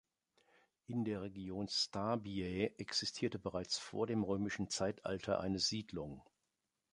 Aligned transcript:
In 0.87 1.05
der 1.05 1.21
Region 1.21 1.67
Stabiae 1.67 2.71
existierte 2.79 3.37
bereits 3.37 3.77
vor 3.77 4.07
dem 4.07 4.23
römischen 4.23 4.67
Zeitalter 4.67 5.39
eine 5.41 5.59
Siedlung. 5.59 6.23